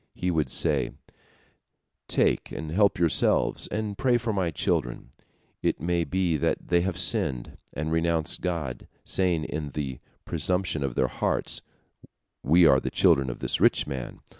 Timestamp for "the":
9.73-9.99, 12.79-12.89